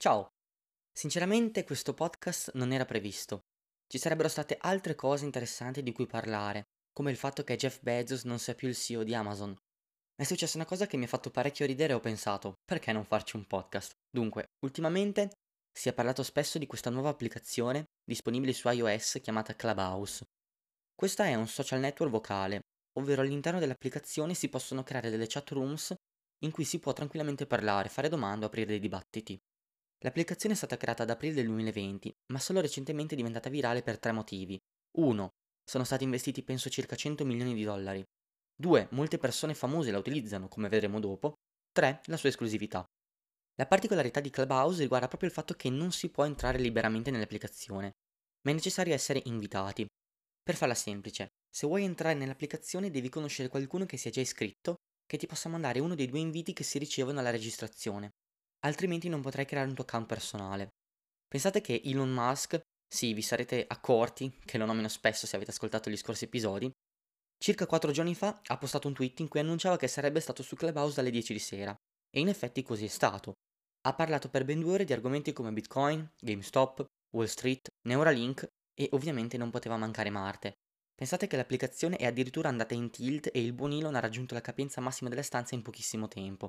Ciao! 0.00 0.28
Sinceramente 0.92 1.64
questo 1.64 1.92
podcast 1.92 2.52
non 2.52 2.70
era 2.70 2.84
previsto. 2.84 3.40
Ci 3.88 3.98
sarebbero 3.98 4.28
state 4.28 4.56
altre 4.60 4.94
cose 4.94 5.24
interessanti 5.24 5.82
di 5.82 5.90
cui 5.90 6.06
parlare, 6.06 6.68
come 6.92 7.10
il 7.10 7.16
fatto 7.16 7.42
che 7.42 7.56
Jeff 7.56 7.80
Bezos 7.80 8.22
non 8.22 8.38
sia 8.38 8.54
più 8.54 8.68
il 8.68 8.76
CEO 8.76 9.02
di 9.02 9.12
Amazon. 9.12 9.56
È 10.14 10.22
successa 10.22 10.56
una 10.56 10.66
cosa 10.66 10.86
che 10.86 10.96
mi 10.96 11.02
ha 11.02 11.08
fatto 11.08 11.32
parecchio 11.32 11.66
ridere 11.66 11.94
e 11.94 11.96
ho 11.96 12.00
pensato, 12.00 12.58
perché 12.64 12.92
non 12.92 13.04
farci 13.04 13.34
un 13.34 13.48
podcast? 13.48 13.90
Dunque, 14.08 14.44
ultimamente 14.64 15.32
si 15.76 15.88
è 15.88 15.92
parlato 15.92 16.22
spesso 16.22 16.58
di 16.58 16.68
questa 16.68 16.90
nuova 16.90 17.08
applicazione 17.08 17.86
disponibile 18.04 18.52
su 18.52 18.68
iOS 18.68 19.18
chiamata 19.20 19.56
Clubhouse. 19.56 20.22
Questa 20.94 21.24
è 21.24 21.34
un 21.34 21.48
social 21.48 21.80
network 21.80 22.12
vocale, 22.12 22.60
ovvero 23.00 23.22
all'interno 23.22 23.58
dell'applicazione 23.58 24.34
si 24.34 24.48
possono 24.48 24.84
creare 24.84 25.10
delle 25.10 25.26
chat 25.26 25.50
rooms 25.50 25.92
in 26.44 26.52
cui 26.52 26.62
si 26.62 26.78
può 26.78 26.92
tranquillamente 26.92 27.48
parlare, 27.48 27.88
fare 27.88 28.08
domande 28.08 28.46
aprire 28.46 28.66
dei 28.66 28.78
dibattiti. 28.78 29.36
L'applicazione 30.04 30.54
è 30.54 30.56
stata 30.56 30.76
creata 30.76 31.02
ad 31.02 31.10
aprile 31.10 31.34
del 31.34 31.46
2020, 31.46 32.14
ma 32.32 32.38
solo 32.38 32.60
recentemente 32.60 33.14
è 33.14 33.16
diventata 33.16 33.50
virale 33.50 33.82
per 33.82 33.98
tre 33.98 34.12
motivi. 34.12 34.56
1. 34.98 35.28
Sono 35.64 35.82
stati 35.82 36.04
investiti 36.04 36.44
penso 36.44 36.70
circa 36.70 36.94
100 36.94 37.24
milioni 37.24 37.52
di 37.52 37.64
dollari. 37.64 38.04
2. 38.54 38.88
Molte 38.92 39.18
persone 39.18 39.54
famose 39.54 39.90
la 39.90 39.98
utilizzano, 39.98 40.46
come 40.46 40.68
vedremo 40.68 41.00
dopo. 41.00 41.34
3. 41.72 42.02
La 42.04 42.16
sua 42.16 42.28
esclusività. 42.28 42.84
La 43.56 43.66
particolarità 43.66 44.20
di 44.20 44.30
Clubhouse 44.30 44.82
riguarda 44.82 45.08
proprio 45.08 45.28
il 45.28 45.34
fatto 45.34 45.54
che 45.54 45.68
non 45.68 45.90
si 45.90 46.10
può 46.10 46.24
entrare 46.24 46.58
liberamente 46.58 47.10
nell'applicazione, 47.10 47.90
ma 48.42 48.52
è 48.52 48.54
necessario 48.54 48.94
essere 48.94 49.20
invitati. 49.24 49.84
Per 50.40 50.54
farla 50.54 50.74
semplice, 50.74 51.30
se 51.50 51.66
vuoi 51.66 51.82
entrare 51.82 52.14
nell'applicazione 52.14 52.90
devi 52.90 53.08
conoscere 53.08 53.48
qualcuno 53.48 53.84
che 53.84 53.96
sia 53.96 54.12
già 54.12 54.20
iscritto 54.20 54.76
che 55.04 55.16
ti 55.16 55.26
possa 55.26 55.48
mandare 55.48 55.80
uno 55.80 55.96
dei 55.96 56.06
due 56.06 56.20
inviti 56.20 56.52
che 56.52 56.62
si 56.62 56.78
ricevono 56.78 57.18
alla 57.18 57.30
registrazione, 57.30 58.12
altrimenti 58.60 59.08
non 59.08 59.20
potrai 59.20 59.44
creare 59.44 59.68
un 59.68 59.74
tuo 59.74 59.84
account 59.84 60.06
personale. 60.06 60.68
Pensate 61.26 61.60
che 61.60 61.82
Elon 61.84 62.10
Musk, 62.10 62.60
sì, 62.86 63.12
vi 63.12 63.22
sarete 63.22 63.64
accorti, 63.66 64.34
che 64.44 64.58
lo 64.58 64.64
nomino 64.64 64.88
spesso 64.88 65.26
se 65.26 65.36
avete 65.36 65.50
ascoltato 65.50 65.90
gli 65.90 65.96
scorsi 65.96 66.24
episodi, 66.24 66.70
circa 67.38 67.66
4 67.66 67.92
giorni 67.92 68.14
fa 68.14 68.40
ha 68.46 68.58
postato 68.58 68.88
un 68.88 68.94
tweet 68.94 69.20
in 69.20 69.28
cui 69.28 69.40
annunciava 69.40 69.76
che 69.76 69.88
sarebbe 69.88 70.20
stato 70.20 70.42
su 70.42 70.56
Clubhouse 70.56 71.00
alle 71.00 71.10
10 71.10 71.32
di 71.32 71.38
sera, 71.38 71.74
e 72.10 72.20
in 72.20 72.28
effetti 72.28 72.62
così 72.62 72.86
è 72.86 72.88
stato. 72.88 73.34
Ha 73.82 73.94
parlato 73.94 74.28
per 74.28 74.44
ben 74.44 74.60
due 74.60 74.72
ore 74.72 74.84
di 74.84 74.92
argomenti 74.92 75.32
come 75.32 75.52
Bitcoin, 75.52 76.10
GameStop, 76.18 76.84
Wall 77.14 77.26
Street, 77.26 77.68
Neuralink 77.86 78.46
e 78.74 78.88
ovviamente 78.92 79.36
non 79.36 79.50
poteva 79.50 79.76
mancare 79.76 80.10
Marte, 80.10 80.54
Pensate 80.98 81.28
che 81.28 81.36
l'applicazione 81.36 81.96
è 81.96 82.06
addirittura 82.06 82.48
andata 82.48 82.74
in 82.74 82.90
tilt 82.90 83.30
e 83.32 83.40
il 83.40 83.52
buon 83.52 83.70
Elon 83.70 83.94
ha 83.94 84.00
raggiunto 84.00 84.34
la 84.34 84.40
capienza 84.40 84.80
massima 84.80 85.08
della 85.08 85.22
stanza 85.22 85.54
in 85.54 85.62
pochissimo 85.62 86.08
tempo. 86.08 86.48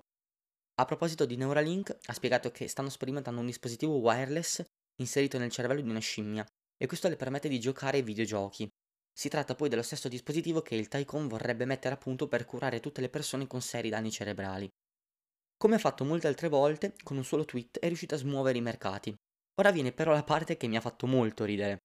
A 0.79 0.85
proposito 0.85 1.25
di 1.25 1.35
Neuralink, 1.35 1.93
ha 2.05 2.13
spiegato 2.13 2.51
che 2.51 2.69
stanno 2.69 2.87
sperimentando 2.87 3.41
un 3.41 3.47
dispositivo 3.47 3.97
wireless 3.97 4.63
inserito 5.01 5.37
nel 5.37 5.51
cervello 5.51 5.81
di 5.81 5.89
una 5.89 5.99
scimmia 5.99 6.45
e 6.77 6.87
questo 6.87 7.09
le 7.09 7.17
permette 7.17 7.49
di 7.49 7.59
giocare 7.59 7.97
ai 7.97 8.03
videogiochi. 8.03 8.65
Si 9.11 9.27
tratta 9.27 9.55
poi 9.55 9.67
dello 9.67 9.81
stesso 9.81 10.07
dispositivo 10.07 10.61
che 10.61 10.75
il 10.75 10.87
Tycoon 10.87 11.27
vorrebbe 11.27 11.65
mettere 11.65 11.95
a 11.95 11.97
punto 11.97 12.29
per 12.29 12.45
curare 12.45 12.79
tutte 12.79 13.01
le 13.01 13.09
persone 13.09 13.45
con 13.45 13.61
seri 13.61 13.89
danni 13.89 14.09
cerebrali. 14.09 14.69
Come 15.57 15.75
ha 15.75 15.79
fatto 15.79 16.05
molte 16.05 16.27
altre 16.27 16.47
volte, 16.47 16.95
con 17.03 17.17
un 17.17 17.25
solo 17.25 17.43
tweet 17.43 17.79
è 17.79 17.87
riuscito 17.87 18.15
a 18.15 18.19
smuovere 18.19 18.59
i 18.59 18.61
mercati. 18.61 19.13
Ora 19.55 19.71
viene 19.71 19.91
però 19.91 20.13
la 20.13 20.23
parte 20.23 20.55
che 20.55 20.67
mi 20.67 20.77
ha 20.77 20.81
fatto 20.81 21.07
molto 21.07 21.43
ridere. 21.43 21.79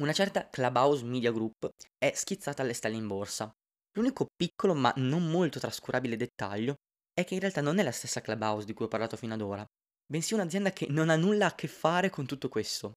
Una 0.00 0.12
certa 0.12 0.48
Clubhouse 0.48 1.04
Media 1.04 1.32
Group 1.32 1.68
è 1.98 2.12
schizzata 2.14 2.62
alle 2.62 2.74
stelle 2.74 2.94
in 2.94 3.08
borsa. 3.08 3.50
L'unico 3.94 4.26
piccolo 4.36 4.74
ma 4.74 4.92
non 4.98 5.28
molto 5.28 5.58
trascurabile 5.58 6.14
dettaglio 6.14 6.76
è 7.20 7.24
che 7.24 7.34
in 7.34 7.40
realtà 7.40 7.60
non 7.60 7.78
è 7.78 7.82
la 7.82 7.92
stessa 7.92 8.20
Clubhouse 8.20 8.66
di 8.66 8.72
cui 8.72 8.86
ho 8.86 8.88
parlato 8.88 9.16
fino 9.16 9.34
ad 9.34 9.40
ora, 9.40 9.64
bensì 10.06 10.34
un'azienda 10.34 10.72
che 10.72 10.86
non 10.88 11.08
ha 11.08 11.16
nulla 11.16 11.46
a 11.46 11.54
che 11.54 11.68
fare 11.68 12.10
con 12.10 12.26
tutto 12.26 12.48
questo. 12.48 12.92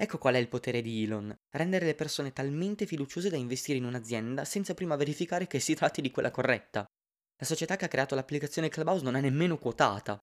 Ecco 0.00 0.18
qual 0.18 0.34
è 0.34 0.38
il 0.38 0.48
potere 0.48 0.80
di 0.80 1.02
Elon, 1.02 1.34
rendere 1.50 1.84
le 1.84 1.96
persone 1.96 2.32
talmente 2.32 2.86
fiduciose 2.86 3.30
da 3.30 3.36
investire 3.36 3.78
in 3.78 3.84
un'azienda 3.84 4.44
senza 4.44 4.74
prima 4.74 4.94
verificare 4.94 5.48
che 5.48 5.58
si 5.58 5.74
tratti 5.74 6.00
di 6.00 6.12
quella 6.12 6.30
corretta. 6.30 6.84
La 7.40 7.46
società 7.46 7.76
che 7.76 7.84
ha 7.86 7.88
creato 7.88 8.14
l'applicazione 8.14 8.68
Clubhouse 8.68 9.02
non 9.02 9.16
è 9.16 9.20
nemmeno 9.20 9.58
quotata. 9.58 10.18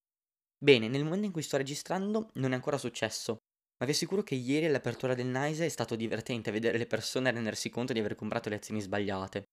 Bene, 0.58 0.88
nel 0.88 1.04
momento 1.04 1.26
in 1.26 1.32
cui 1.34 1.42
sto 1.42 1.58
registrando 1.58 2.30
non 2.36 2.54
è 2.54 2.56
ancora 2.56 2.78
successo, 2.78 3.38
ma 3.78 3.86
vi 3.86 3.92
assicuro 3.92 4.24
che 4.24 4.36
ieri 4.36 4.68
all'apertura 4.68 5.14
del 5.14 5.28
NISE 5.28 5.66
è 5.66 5.70
stato 5.70 5.96
divertente 5.96 6.52
vedere 6.52 6.78
le 6.78 6.88
persone 6.88 7.32
rendersi 7.32 7.70
conto 7.70 7.92
di 7.92 8.00
aver 8.00 8.16
comprato 8.16 8.48
le 8.48 8.56
azioni 8.56 8.80
sbagliate. 8.80 9.44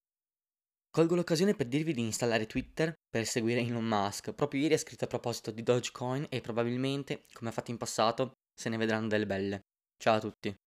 Colgo 0.95 1.15
l'occasione 1.15 1.55
per 1.55 1.65
dirvi 1.65 1.91
di 1.91 2.01
installare 2.01 2.45
Twitter 2.45 2.93
per 3.09 3.25
seguire 3.25 3.61
Elon 3.61 3.83
Musk. 3.83 4.31
Proprio 4.33 4.61
ieri 4.61 4.75
ha 4.75 4.77
scritto 4.77 5.05
a 5.05 5.07
proposito 5.07 5.49
di 5.49 5.63
Dogecoin 5.63 6.27
e 6.29 6.39
probabilmente, 6.39 7.25
come 7.33 7.49
ha 7.49 7.51
fatto 7.51 7.71
in 7.71 7.77
passato, 7.77 8.33
se 8.53 8.69
ne 8.69 8.77
vedranno 8.77 9.07
delle 9.07 9.25
belle. 9.25 9.61
Ciao 9.97 10.17
a 10.17 10.19
tutti. 10.19 10.55